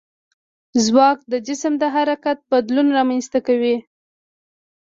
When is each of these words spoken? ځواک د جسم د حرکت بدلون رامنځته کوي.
ځواک 0.85 1.19
د 1.31 1.33
جسم 1.47 1.73
د 1.79 1.83
حرکت 1.95 2.37
بدلون 2.51 2.87
رامنځته 2.97 3.39
کوي. 3.47 3.75